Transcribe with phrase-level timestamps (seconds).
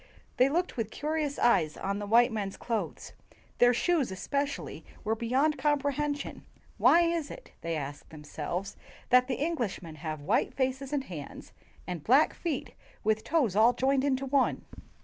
[0.37, 3.13] They looked with curious eyes on the white men's clothes;
[3.59, 6.43] their shoes, especially, were beyond comprehen sion.
[6.79, 8.75] "Why is it," they asked themselves,
[9.11, 11.53] "that the Englishmen have white faces and hands
[11.85, 14.65] and black feet with toes all joined into one?"